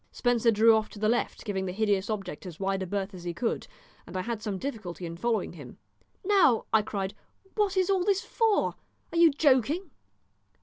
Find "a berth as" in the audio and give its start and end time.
2.81-3.23